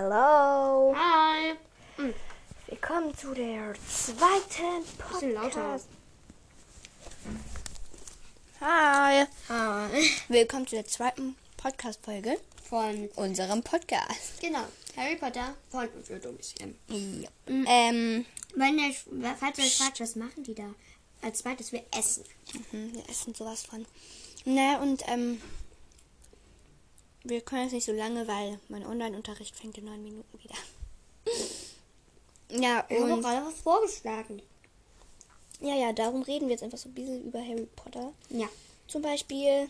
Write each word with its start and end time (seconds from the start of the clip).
Hallo. 0.00 0.94
Hi. 0.96 1.54
Hm, 1.96 2.14
Willkommen 2.68 3.18
zu 3.18 3.34
der 3.34 3.74
zweiten 3.88 4.84
Bisschen 5.10 5.32
lauter. 5.34 5.48
Podcast. 5.60 5.88
Hi. 8.60 9.24
Hi. 9.48 10.10
Willkommen 10.28 10.68
zu 10.68 10.76
der 10.76 10.86
zweiten 10.86 11.34
Podcast-Folge 11.56 12.38
Von, 12.68 13.08
unserem 13.16 13.64
Podcast. 13.64 14.40
genau, 14.40 14.62
Harry 14.96 15.16
Potter 15.16 15.56
von 15.68 15.88
und 15.88 16.06
für 16.06 16.20
Dummies. 16.20 16.54
Ja. 16.60 17.28
Ähm, 17.48 18.24
Wenn 18.54 18.78
ihr, 18.78 18.94
falls 19.36 19.58
ihr 19.58 19.64
euch 19.64 19.78
fragt, 19.78 19.98
was 19.98 20.14
machen 20.14 20.44
die 20.44 20.54
da? 20.54 20.72
Als 21.22 21.38
zweites, 21.40 21.72
wir 21.72 21.82
essen. 21.98 22.22
mhm, 22.70 22.94
wir 22.94 23.08
essen 23.08 23.34
sowas 23.34 23.64
von. 23.64 23.84
Na, 24.44 24.78
und 24.78 25.02
ähm, 25.08 25.42
wir 27.28 27.40
können 27.42 27.64
jetzt 27.64 27.72
nicht 27.72 27.84
so 27.84 27.92
lange, 27.92 28.26
weil 28.26 28.58
mein 28.68 28.86
Online-Unterricht 28.86 29.54
fängt 29.56 29.78
in 29.78 29.84
neun 29.84 30.02
Minuten 30.02 30.38
wieder. 30.42 30.54
Ja, 32.50 32.84
Ich 32.88 32.98
habe 33.00 33.12
und 33.12 33.22
gerade 33.22 33.46
was 33.46 33.60
vorgeschlagen. 33.60 34.40
ja, 35.60 35.74
ja, 35.74 35.92
darum 35.92 36.22
reden 36.22 36.46
wir 36.48 36.52
jetzt 36.54 36.62
einfach 36.62 36.78
so 36.78 36.88
ein 36.88 36.94
bisschen 36.94 37.24
über 37.24 37.40
Harry 37.40 37.66
Potter. 37.76 38.12
Ja. 38.30 38.48
Zum 38.86 39.02
Beispiel, 39.02 39.68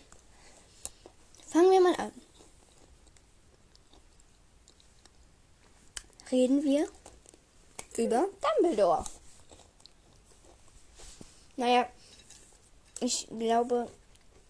fangen 1.48 1.70
wir 1.70 1.80
mal 1.80 1.97
an. 1.97 2.12
Reden 6.30 6.62
wir 6.62 6.88
über 7.97 8.27
Dumbledore. 8.61 9.05
Naja, 11.56 11.88
ich 13.00 13.27
glaube, 13.28 13.91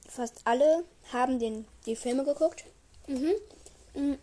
fast 0.08 0.42
alle 0.44 0.84
haben 1.12 1.38
den, 1.38 1.66
die 1.86 1.96
Filme 1.96 2.24
geguckt. 2.24 2.64
Mhm. 3.08 3.34
Mhm. 3.94 4.18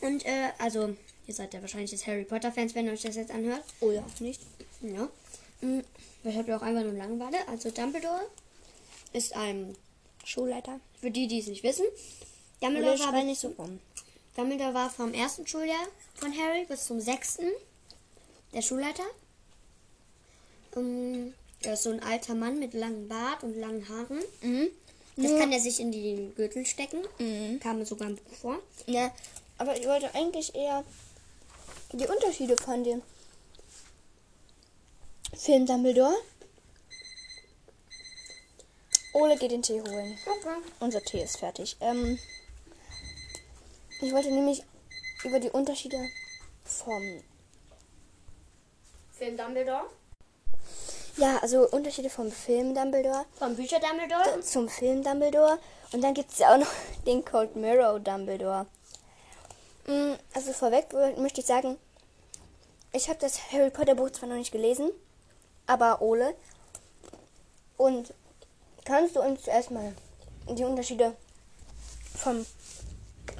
Und, 0.00 0.26
äh, 0.26 0.50
also, 0.58 0.96
ihr 1.26 1.34
seid 1.34 1.54
ja 1.54 1.60
wahrscheinlich 1.60 1.92
jetzt 1.92 2.06
Harry 2.06 2.24
Potter-Fans, 2.24 2.74
wenn 2.74 2.86
ihr 2.86 2.92
euch 2.92 3.02
das 3.02 3.16
jetzt 3.16 3.30
anhört. 3.30 3.62
Oder 3.80 4.04
auch 4.04 4.20
nicht. 4.20 4.40
Ja. 4.82 5.08
Mhm. 5.60 5.84
Ich 6.24 6.36
habe 6.36 6.50
ja 6.50 6.56
auch 6.56 6.62
einfach 6.62 6.82
nur 6.82 6.92
Langeweile. 6.92 7.46
Also, 7.48 7.70
Dumbledore 7.70 8.26
ist 9.12 9.34
ein, 9.36 9.76
Schulleiter. 10.24 10.80
für 11.00 11.10
die, 11.10 11.26
die 11.28 11.38
es 11.38 11.46
nicht 11.46 11.62
wissen, 11.62 11.84
Dumbledore 12.60 12.98
war, 12.98 13.24
nicht 13.24 13.40
so 13.40 13.48
rum. 13.48 13.78
Dumbledore 14.36 14.74
war 14.74 14.90
vom 14.90 15.12
ersten 15.12 15.46
Schuljahr 15.46 15.86
von 16.14 16.36
Harry 16.36 16.64
bis 16.64 16.86
zum 16.86 17.00
sechsten 17.00 17.46
der 18.52 18.62
Schulleiter. 18.62 19.04
Ähm, 20.76 21.34
er 21.62 21.74
ist 21.74 21.82
so 21.82 21.90
ein 21.90 22.02
alter 22.02 22.34
Mann 22.34 22.58
mit 22.58 22.74
langem 22.74 23.08
Bart 23.08 23.42
und 23.42 23.56
langen 23.56 23.88
Haaren. 23.88 24.20
Mhm. 24.42 24.68
Das 25.16 25.30
Nur- 25.30 25.38
kann 25.38 25.52
er 25.52 25.60
sich 25.60 25.78
in 25.80 25.92
den 25.92 26.34
Gürtel 26.34 26.66
stecken. 26.66 27.02
Mhm. 27.18 27.60
Kam 27.60 27.78
mir 27.78 27.86
sogar 27.86 28.08
im 28.08 28.16
Buch 28.16 28.34
vor. 28.34 28.58
Ja, 28.86 29.12
aber 29.58 29.76
ich 29.78 29.86
wollte 29.86 30.12
eigentlich 30.14 30.54
eher 30.54 30.84
die 31.92 32.06
Unterschiede 32.06 32.56
von 32.56 32.82
dem 32.82 33.02
Film 35.36 35.66
Dumbledore. 35.66 36.14
Ole 39.12 39.36
geht 39.38 39.52
den 39.52 39.62
Tee 39.62 39.80
holen. 39.80 40.18
Okay. 40.26 40.56
Unser 40.80 41.00
Tee 41.02 41.22
ist 41.22 41.36
fertig. 41.36 41.76
Ähm, 41.80 42.18
ich 44.00 44.12
wollte 44.12 44.32
nämlich 44.32 44.64
über 45.22 45.38
die 45.38 45.50
Unterschiede 45.50 45.98
vom 46.64 47.22
Film 49.12 49.36
Dumbledore. 49.36 49.88
Ja, 51.16 51.38
also 51.42 51.68
Unterschiede 51.70 52.10
vom 52.10 52.30
Film 52.30 52.74
Dumbledore 52.74 53.24
Vom 53.38 53.54
Bücher 53.56 53.78
Dumbledore. 53.80 54.40
zum 54.40 54.68
Film 54.68 55.02
Dumbledore 55.02 55.58
und 55.92 56.02
dann 56.02 56.14
gibt 56.14 56.32
es 56.32 56.38
ja 56.38 56.54
auch 56.54 56.58
noch 56.58 56.70
den 57.06 57.24
Cold 57.24 57.56
Mirror 57.56 58.00
Dumbledore. 58.00 58.66
Mm, 59.86 60.14
Also 60.34 60.52
vorweg 60.52 60.86
möchte 61.18 61.40
ich 61.40 61.46
sagen, 61.46 61.78
ich 62.92 63.08
habe 63.08 63.18
das 63.18 63.52
Harry 63.52 63.70
Potter 63.70 63.94
Buch 63.94 64.10
zwar 64.10 64.28
noch 64.28 64.36
nicht 64.36 64.52
gelesen, 64.52 64.90
aber 65.66 66.00
Ole. 66.00 66.34
Und 67.76 68.14
kannst 68.84 69.16
du 69.16 69.20
uns 69.20 69.42
zuerst 69.42 69.70
mal 69.72 69.92
die 70.48 70.64
Unterschiede 70.64 71.16
vom 72.16 72.46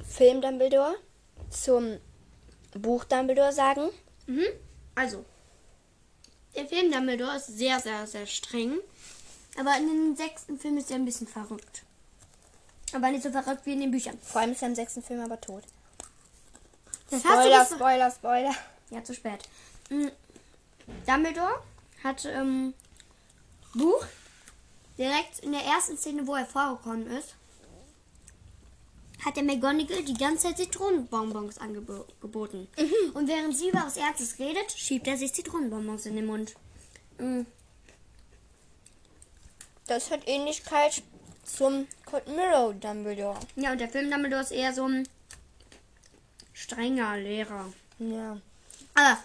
Film 0.09 0.41
Dumbledore 0.41 0.95
zum 1.49 1.99
Buch 2.73 3.05
Dumbledore 3.05 3.53
sagen? 3.53 3.89
Mhm. 4.27 4.43
Also, 4.95 5.23
der 6.55 6.67
Film 6.67 6.91
Dumbledore 6.91 7.37
ist 7.37 7.47
sehr, 7.47 7.79
sehr, 7.79 8.07
sehr 8.07 8.25
streng. 8.25 8.77
Aber 9.57 9.77
in 9.77 9.87
dem 9.87 10.15
sechsten 10.15 10.59
Film 10.59 10.77
ist 10.77 10.91
er 10.91 10.97
ein 10.97 11.05
bisschen 11.05 11.27
verrückt. 11.27 11.83
Aber 12.93 13.09
nicht 13.11 13.23
so 13.23 13.31
verrückt 13.31 13.65
wie 13.65 13.73
in 13.73 13.79
den 13.79 13.91
Büchern. 13.91 14.17
Vor 14.21 14.41
allem 14.41 14.51
ist 14.51 14.61
er 14.61 14.69
im 14.69 14.75
sechsten 14.75 15.01
Film 15.01 15.21
aber 15.21 15.39
tot. 15.39 15.63
Das 17.09 17.23
hast 17.23 17.25
du 17.25 17.41
Spoiler. 17.41 17.65
Spoiler, 17.65 18.11
Spoiler. 18.11 18.55
Ja, 18.89 19.03
zu 19.03 19.13
spät. 19.13 19.47
Mhm. 19.89 20.11
Dumbledore 21.05 21.61
hat 22.03 22.25
ähm, 22.25 22.73
Buch 23.73 24.05
direkt 24.97 25.39
in 25.39 25.51
der 25.51 25.63
ersten 25.63 25.97
Szene, 25.97 26.27
wo 26.27 26.35
er 26.35 26.45
vorgekommen 26.45 27.07
ist, 27.07 27.35
hat 29.25 29.35
der 29.35 29.43
McGonagall 29.43 30.03
die 30.03 30.13
ganze 30.13 30.47
Zeit 30.47 30.57
Zitronenbonbons 30.57 31.57
angeboten. 31.57 32.67
Und 33.15 33.27
während 33.27 33.57
sie 33.57 33.69
über 33.69 33.83
was 33.85 33.97
Ernstes 33.97 34.37
redet, 34.37 34.71
schiebt 34.71 35.07
er 35.07 35.17
sich 35.17 35.33
Zitronenbonbons 35.33 36.05
in 36.05 36.15
den 36.15 36.27
Mund. 36.27 36.53
Mhm. 37.17 37.47
Das 39.87 40.11
hat 40.11 40.27
Ähnlichkeit 40.27 41.01
zum 41.43 41.87
Cold 42.05 42.27
Mirror 42.27 42.73
Dumbledore. 42.73 43.39
Ja, 43.55 43.71
und 43.71 43.81
der 43.81 43.89
Film 43.89 44.11
Dumbledore 44.11 44.41
ist 44.41 44.51
eher 44.51 44.73
so 44.73 44.87
ein 44.87 45.07
strenger 46.53 47.17
Lehrer. 47.17 47.71
Ja. 47.99 48.39
Aber 48.93 49.17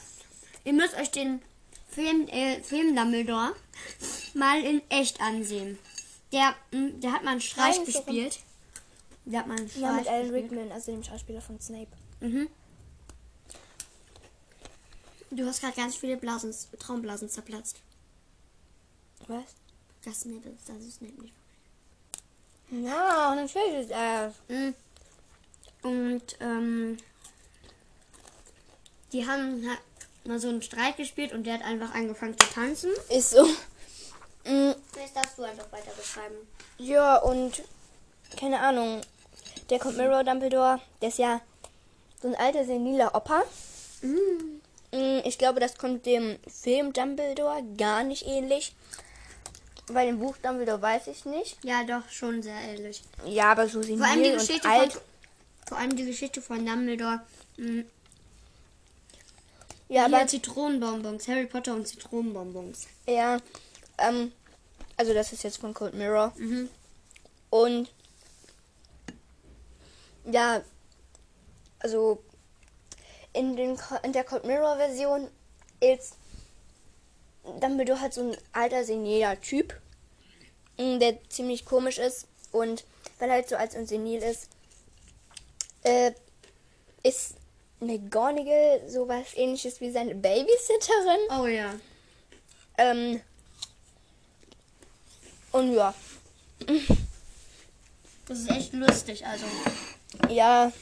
ihr 0.65 0.72
müsst 0.72 0.97
euch 0.97 1.10
den 1.10 1.43
Film, 1.91 2.27
äh, 2.28 2.60
Film 2.62 2.97
Dumbledore 2.97 3.55
mal 4.34 4.62
in 4.62 4.83
echt 4.91 5.21
ansehen. 5.21 5.78
Der, 6.33 6.55
mh, 6.71 7.00
der 7.00 7.12
hat 7.12 7.25
mal 7.25 7.33
einen 7.33 7.41
Streich 7.41 7.84
gespielt. 7.84 8.39
Einen 9.26 9.69
Streich 9.69 9.82
Ja, 9.82 9.92
mit 9.92 10.08
Alan. 10.08 10.31
Rickman, 10.31 10.72
also 10.72 10.92
dem 10.92 11.03
Schauspieler 11.03 11.41
von 11.41 11.60
Snape. 11.60 11.91
Mhm. 12.20 12.48
Du 15.31 15.47
hast 15.47 15.60
gerade 15.60 15.76
ganz 15.76 15.97
viele 15.97 16.16
Blasen, 16.16 16.54
Traumblasen 16.78 17.28
zerplatzt. 17.28 17.76
Was? 19.28 19.44
Das 20.04 20.22
Snape 20.22 20.48
ist, 20.48 20.69
das 20.69 20.78
ist 20.78 20.97
Snape 20.97 21.20
nicht. 21.22 21.34
Ja, 22.70 23.34
natürlich 23.34 23.80
ist 23.84 23.91
er. 23.91 24.34
Mhm. 24.48 24.75
Und 25.82 26.36
ähm, 26.41 26.97
die 29.12 29.26
haben 29.26 29.64
mal 30.25 30.38
so 30.38 30.48
einen 30.48 30.62
Streit 30.62 30.97
gespielt 30.97 31.32
und 31.32 31.44
der 31.44 31.54
hat 31.54 31.62
einfach 31.62 31.94
angefangen 31.94 32.38
zu 32.38 32.47
tanzen. 32.48 32.91
Ist 33.09 33.30
so. 33.30 33.44
Mm, 34.44 34.72
Jetzt 34.97 35.14
darfst 35.14 35.38
du 35.38 35.42
einfach 35.42 35.70
weiter 35.70 35.92
beschreiben. 35.92 36.34
Ja, 36.78 37.16
und 37.19 37.62
keine 38.36 38.60
Ahnung. 38.60 39.00
Der 39.70 39.78
Cold 39.78 39.96
Mirror 39.96 40.24
Dumbledore, 40.24 40.80
der 41.00 41.08
ist 41.10 41.18
ja 41.18 41.41
so 42.20 42.28
ein 42.28 42.34
alter 42.34 42.64
seniler 42.64 43.14
Opa. 43.14 43.42
Mhm. 44.02 44.60
Mm, 44.92 45.20
Ich 45.24 45.38
glaube, 45.38 45.60
das 45.60 45.76
kommt 45.78 46.06
dem 46.06 46.38
Film 46.48 46.92
Dumbledore 46.92 47.62
gar 47.76 48.02
nicht 48.02 48.26
ähnlich. 48.26 48.74
Bei 49.92 50.06
dem 50.06 50.18
Buch 50.18 50.36
Dumbledore 50.42 50.80
weiß 50.82 51.06
ich 51.08 51.24
nicht. 51.24 51.58
Ja, 51.64 51.82
doch, 51.84 52.08
schon 52.10 52.42
sehr 52.42 52.56
ähnlich. 52.60 53.02
Ja, 53.26 53.52
aber 53.52 53.68
so 53.68 53.82
senil 53.82 53.98
Vor 53.98 54.06
allem 54.06 54.22
die 54.22 54.30
und 54.30 54.38
Geschichte 54.38 54.68
alt. 54.68 54.92
von, 54.92 55.02
vor 55.68 55.78
allem 55.78 55.97
die 55.97 56.04
Geschichte 56.06 56.42
von 56.42 56.64
Dumbledore. 56.66 57.20
Mh, 57.56 57.84
ja, 59.88 60.06
hier 60.06 60.16
aber 60.16 60.26
Zitronenbonbons, 60.26 61.26
Harry 61.28 61.47
Potter 61.47 61.74
und 61.74 61.86
Zitronenbonbons. 61.88 62.86
ja, 63.08 63.38
ähm, 63.98 64.32
also 64.97 65.12
das 65.14 65.32
ist 65.32 65.42
jetzt 65.42 65.58
von 65.58 65.74
Cold 65.74 65.94
Mirror. 65.94 66.32
Mhm. 66.36 66.68
Und 67.50 67.91
ja, 70.25 70.62
also 71.78 72.22
in, 73.33 73.56
den, 73.56 73.78
in 74.03 74.12
der 74.12 74.24
Cold 74.24 74.45
Mirror 74.45 74.77
Version 74.77 75.28
ist 75.80 76.16
Dumbledore 77.60 78.00
halt 78.00 78.15
so 78.15 78.22
ein 78.22 78.36
alter 78.53 78.84
seniler 78.84 79.41
Typ, 79.41 79.74
mm, 80.78 80.98
der 80.98 81.18
ziemlich 81.28 81.65
komisch 81.65 81.98
ist 81.98 82.27
und 82.53 82.84
weil 83.18 83.28
er 83.28 83.36
halt 83.36 83.48
so 83.48 83.56
alt 83.56 83.74
und 83.74 83.86
senil 83.86 84.22
ist, 84.22 84.48
äh, 85.83 86.12
ist 87.03 87.36
McGonagall 87.80 88.89
sowas 88.89 89.34
ähnliches 89.34 89.80
wie 89.80 89.91
seine 89.91 90.15
Babysitterin. 90.15 91.41
Oh 91.41 91.47
ja. 91.47 91.74
Ähm, 92.77 93.21
und 95.53 95.74
ja, 95.74 95.95
Das 98.27 98.39
ist 98.39 98.50
echt 98.50 98.72
lustig, 98.74 99.27
also. 99.27 99.45
Ja, 100.28 100.72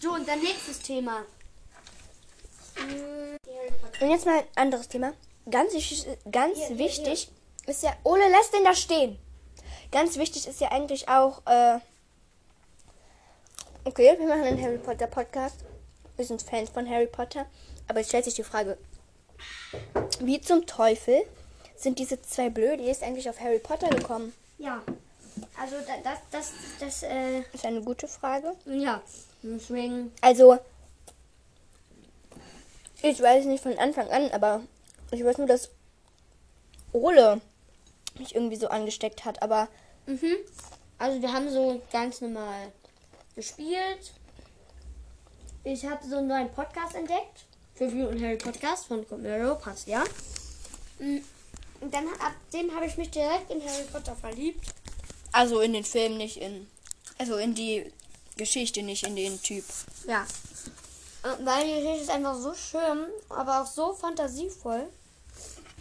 So, 0.00 0.12
und 0.12 0.26
dann 0.28 0.40
nächstes 0.40 0.78
Thema. 0.80 1.24
Und 4.00 4.10
jetzt 4.10 4.24
mal 4.26 4.38
ein 4.38 4.44
anderes 4.56 4.88
Thema. 4.88 5.12
Ganz, 5.50 5.72
wichtig- 5.74 6.06
ganz 6.30 6.56
Hier, 6.58 6.66
hier, 6.68 6.78
wichtig 6.78 7.28
ist 7.66 7.82
ja, 7.82 7.92
Ole 8.04 8.28
lässt 8.30 8.54
den 8.54 8.64
da 8.64 8.74
stehen. 8.74 9.18
Ganz 9.92 10.16
wichtig 10.16 10.46
ist 10.46 10.60
ja 10.60 10.70
eigentlich 10.70 11.08
auch, 11.08 11.42
äh, 11.46 11.78
okay, 13.84 14.14
wir 14.18 14.26
machen 14.28 14.42
einen 14.42 14.62
Harry 14.62 14.78
Potter 14.78 15.06
Podcast. 15.06 15.56
wir 16.16 16.24
sind 16.26 16.42
Fans 16.42 16.68
von 16.70 16.88
Harry 16.88 17.06
Potter. 17.06 17.46
Aber 17.88 18.00
es 18.00 18.08
stellt 18.08 18.24
sich 18.26 18.34
die 18.34 18.44
Frage, 18.44 18.76
wie 20.20 20.40
zum 20.40 20.66
Teufel 20.66 21.22
sind 21.76 21.98
diese 21.98 22.20
zwei 22.22 22.50
Blödis 22.50 23.02
eigentlich 23.02 23.28
auf 23.28 23.40
Harry 23.40 23.58
Potter 23.58 23.88
gekommen? 23.88 24.32
Ja. 24.58 24.82
Also 25.60 25.76
da, 25.86 25.94
das, 26.02 26.18
das, 26.30 26.52
das, 26.78 27.02
äh, 27.02 27.40
Ist 27.52 27.64
eine 27.64 27.82
gute 27.82 28.08
Frage. 28.08 28.54
ja. 28.66 29.00
Deswegen. 29.42 30.12
Also, 30.20 30.58
ich 33.02 33.20
weiß 33.22 33.46
nicht 33.46 33.62
von 33.62 33.78
Anfang 33.78 34.08
an, 34.10 34.30
aber 34.32 34.62
ich 35.10 35.24
weiß 35.24 35.38
nur, 35.38 35.46
dass 35.46 35.70
Ole 36.92 37.40
mich 38.18 38.34
irgendwie 38.34 38.56
so 38.56 38.68
angesteckt 38.68 39.24
hat. 39.24 39.42
Aber 39.42 39.68
Mhm. 40.06 40.36
Also 40.98 41.22
wir 41.22 41.32
haben 41.32 41.48
so 41.48 41.80
ganz 41.92 42.20
normal 42.20 42.72
gespielt. 43.34 44.12
Ich 45.64 45.86
habe 45.86 46.04
so 46.06 46.16
einen 46.16 46.28
neuen 46.28 46.50
Podcast 46.52 46.94
entdeckt. 46.94 47.44
Review 47.78 48.08
und 48.08 48.20
Harry 48.22 48.36
Podcast 48.36 48.86
von 48.86 49.06
Comero, 49.08 49.54
passt 49.54 49.86
ja. 49.86 50.04
Mm, 50.98 51.18
Und 51.80 51.94
dann 51.94 52.06
ab 52.08 52.32
dem 52.52 52.74
habe 52.74 52.84
ich 52.86 52.96
mich 52.98 53.10
direkt 53.10 53.50
in 53.50 53.62
Harry 53.62 53.84
Potter 53.90 54.14
verliebt. 54.16 54.74
Also 55.32 55.60
in 55.60 55.72
den 55.72 55.84
Film, 55.84 56.16
nicht 56.16 56.38
in. 56.38 56.68
Also 57.18 57.36
in 57.36 57.54
die 57.54 57.92
Geschichte, 58.36 58.82
nicht 58.82 59.04
in 59.04 59.16
den 59.16 59.40
Typ. 59.42 59.64
Ja. 60.06 60.26
Äh, 61.22 61.44
Weil 61.44 61.66
die 61.66 61.74
Geschichte 61.80 62.02
ist 62.02 62.10
einfach 62.10 62.34
so 62.34 62.54
schön, 62.54 63.06
aber 63.28 63.62
auch 63.62 63.66
so 63.66 63.92
fantasievoll. 63.92 64.88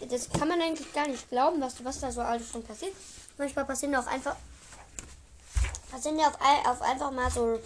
Das 0.10 0.30
kann 0.30 0.48
man 0.48 0.62
eigentlich 0.62 0.92
gar 0.94 1.08
nicht 1.08 1.30
glauben, 1.30 1.62
was, 1.62 1.84
was 1.84 2.00
da 2.00 2.12
so 2.12 2.22
alles 2.22 2.50
schon 2.50 2.64
passiert. 2.64 2.94
Manchmal 3.38 3.66
passieren 3.66 3.96
auch 3.96 4.08
einfach. 4.08 4.36
Passieren 5.92 6.20
ja 6.20 6.28
auf, 6.28 6.36
auf 6.68 6.82
einfach 6.82 7.12
mal 7.12 7.32
so. 7.32 7.60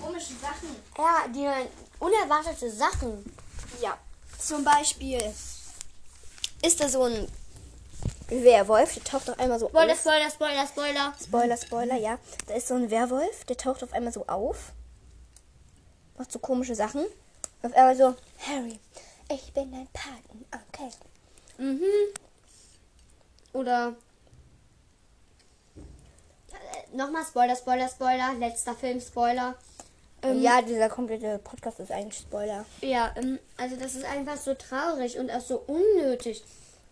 Komische 0.00 0.34
Sachen. 0.40 0.68
Ja, 0.98 1.26
die 1.28 1.68
unerwartete 1.98 2.70
Sachen. 2.70 3.24
Ja. 3.80 3.96
Zum 4.38 4.64
Beispiel 4.64 5.22
ist 6.62 6.80
da 6.80 6.88
so 6.88 7.04
ein 7.04 7.28
Werwolf, 8.28 8.94
der 8.94 9.04
taucht 9.04 9.30
auf 9.30 9.38
einmal 9.38 9.58
so 9.58 9.68
Spoiler, 9.68 9.92
auf. 9.92 10.00
Spoiler, 10.00 10.30
Spoiler, 10.30 10.66
Spoiler. 10.66 11.14
Spoiler, 11.22 11.56
Spoiler, 11.56 11.96
ja. 11.96 12.18
Da 12.46 12.54
ist 12.54 12.68
so 12.68 12.74
ein 12.74 12.90
Werwolf, 12.90 13.44
der 13.44 13.56
taucht 13.56 13.82
auf 13.82 13.92
einmal 13.92 14.12
so 14.12 14.26
auf. 14.26 14.72
Macht 16.16 16.32
so 16.32 16.38
komische 16.38 16.74
Sachen. 16.74 17.04
Und 17.62 17.70
auf 17.70 17.76
einmal 17.76 17.96
so, 17.96 18.14
Harry, 18.46 18.78
ich 19.30 19.52
bin 19.52 19.70
dein 19.72 19.88
Paten. 19.92 20.44
Okay. 20.68 20.90
Mhm. 21.58 21.82
Oder. 23.52 23.94
Äh, 26.52 26.96
Nochmal 26.96 27.24
Spoiler, 27.24 27.56
Spoiler, 27.56 27.88
Spoiler. 27.88 28.34
Letzter 28.34 28.74
Film, 28.74 29.00
Spoiler. 29.00 29.54
Ähm, 30.22 30.40
ja, 30.40 30.62
dieser 30.62 30.88
komplette 30.88 31.38
Podcast 31.38 31.80
ist 31.80 31.92
eigentlich 31.92 32.20
Spoiler. 32.20 32.64
Ja, 32.80 33.12
ähm, 33.16 33.38
also 33.58 33.76
das 33.76 33.94
ist 33.94 34.04
einfach 34.04 34.36
so 34.38 34.54
traurig 34.54 35.18
und 35.18 35.30
auch 35.30 35.40
so 35.40 35.58
unnötig. 35.66 36.42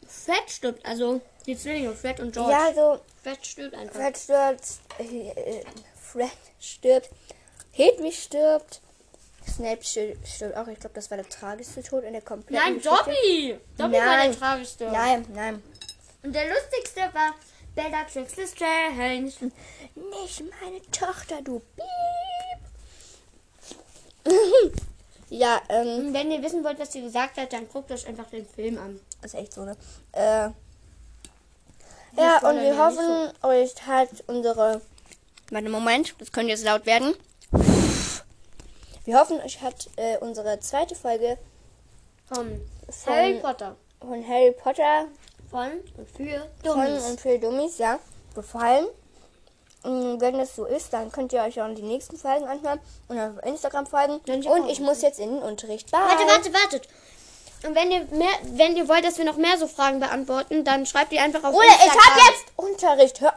Fred 0.07 0.49
stirbt, 0.51 0.85
also 0.85 1.21
die 1.47 1.57
Zwillinge, 1.57 1.95
Fred 1.95 2.21
und 2.21 2.33
George. 2.33 2.53
Ja, 2.53 2.75
so, 2.75 3.01
Fred 3.23 3.47
stirbt 3.47 3.75
einfach. 3.75 3.95
Fred 3.97 4.19
stirbt, 4.19 4.65
äh, 4.99 5.65
Fred 6.01 6.31
stirbt, 6.61 7.11
Hedwig 7.73 8.23
stirbt, 8.23 8.81
Snape 9.49 9.83
stirbt, 9.83 10.57
auch. 10.57 10.69
Ich 10.69 10.79
glaube, 10.79 10.95
das 10.95 11.11
war 11.11 11.17
der 11.17 11.29
tragischste 11.29 11.83
Tod 11.83 12.05
in 12.05 12.13
der 12.13 12.23
kompletten 12.23 12.65
Nein, 12.65 12.77
Geschichte. 12.77 13.05
Dobby! 13.05 13.59
Dobby 13.77 13.95
war 13.95 14.07
Nein. 14.07 14.31
der 14.31 14.39
tragischste. 14.39 14.85
Nein, 14.87 15.27
nein. 15.35 15.63
Und 16.23 16.33
der 16.35 16.49
lustigste 16.49 17.01
war 17.13 17.35
Bellatrix 17.75 18.37
Lestrange. 18.37 19.33
Nicht 19.95 20.43
meine 20.61 20.83
Tochter, 20.91 21.43
du 21.43 21.61
Piep. 21.77 21.87
ja, 25.35 25.61
ähm, 25.69 26.07
Und 26.09 26.15
wenn 26.15 26.31
ihr 26.31 26.43
wissen 26.43 26.63
wollt, 26.65 26.79
was 26.79 26.93
sie 26.93 27.01
gesagt 27.03 27.37
hat, 27.39 27.53
dann 27.53 27.69
guckt 27.69 27.91
euch 27.91 28.07
einfach 28.07 28.27
den 28.31 28.47
Film 28.47 28.79
an. 28.79 29.01
ist 29.23 29.35
echt 29.35 29.53
so, 29.55 29.65
ne? 29.65 29.77
Äh, 30.13 30.51
ja, 32.15 32.39
und 32.49 32.61
wir 32.61 32.77
hoffen, 32.77 33.33
euch 33.43 33.75
hat 33.87 34.09
unsere. 34.27 34.81
Warte, 35.51 35.69
Moment, 35.71 36.15
das 36.19 36.31
könnte 36.33 36.51
jetzt 36.51 36.65
laut 36.65 36.85
werden. 36.87 37.15
Wir 39.05 39.19
hoffen, 39.19 39.41
euch 39.41 39.61
hat 39.63 39.89
äh, 39.97 40.19
unsere 40.19 40.61
zweite 40.61 40.95
Folge 40.95 41.39
Vom 42.33 42.61
Von- 42.91 43.13
Harry 43.13 43.35
Potter. 43.41 43.77
von 44.01 44.29
Harry 44.29 44.53
Potter 44.53 45.07
Von 45.51 45.71
und 45.97 46.09
für 46.11 46.49
von 46.63 46.75
Dummies. 46.87 47.05
und 47.07 47.21
für 47.21 47.39
Dummies, 47.39 47.79
ja, 47.79 47.99
gefallen. 48.35 48.87
Und 49.85 50.21
wenn 50.21 50.39
das 50.39 50.55
so 50.55 50.65
ist, 50.65 50.93
dann 50.93 51.11
könnt 51.11 51.33
ihr 51.33 51.43
euch 51.43 51.61
auch 51.61 51.75
die 51.75 51.83
nächsten 51.83 52.17
Folgen 52.17 52.47
anhören 52.47 52.81
und 53.09 53.19
auf 53.19 53.45
Instagram 53.45 53.87
folgen. 53.87 54.21
Ihr 54.27 54.51
Und 54.51 54.69
ich 54.69 54.81
muss 54.81 55.03
jetzt 55.03 55.19
in 55.19 55.31
den 55.31 55.43
Unterricht. 55.43 55.91
Bye. 55.91 56.01
Warte, 56.01 56.25
warte, 56.27 56.53
wartet. 56.55 56.89
Und 57.65 57.77
wenn 57.77 57.93
ihr 57.93 58.01
mehr, 58.11 58.33
wenn 58.55 58.77
ihr 58.77 58.89
wollt, 58.89 59.05
dass 59.05 59.19
wir 59.19 59.25
noch 59.25 59.37
mehr 59.37 59.57
so 59.57 59.67
Fragen 59.69 60.01
beantworten, 60.01 60.65
dann 60.65 60.85
schreibt 60.85 61.13
die 61.13 61.19
einfach 61.21 61.45
auf 61.45 61.55
Oder 61.55 61.65
ich 61.65 61.85
Instagram. 61.85 62.05
habe 62.11 62.21
jetzt 62.21 62.45
Unterricht. 62.57 63.21
Hör 63.21 63.29
auf. 63.31 63.35